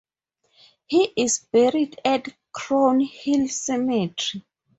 He 0.87 1.13
is 1.15 1.45
buried 1.51 1.99
at 2.03 2.33
Crown 2.51 3.01
Hill 3.01 3.47
Cemetery. 3.49 4.43